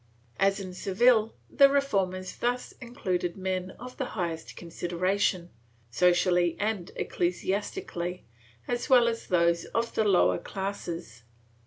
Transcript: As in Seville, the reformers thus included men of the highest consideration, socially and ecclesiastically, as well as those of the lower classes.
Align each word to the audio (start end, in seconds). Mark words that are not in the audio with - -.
As 0.39 0.59
in 0.59 0.73
Seville, 0.73 1.35
the 1.47 1.69
reformers 1.69 2.35
thus 2.37 2.71
included 2.81 3.37
men 3.37 3.69
of 3.79 3.97
the 3.97 4.05
highest 4.17 4.55
consideration, 4.55 5.51
socially 5.91 6.57
and 6.59 6.89
ecclesiastically, 6.95 8.25
as 8.67 8.89
well 8.89 9.07
as 9.07 9.27
those 9.27 9.65
of 9.65 9.93
the 9.93 10.03
lower 10.03 10.39
classes. 10.39 11.21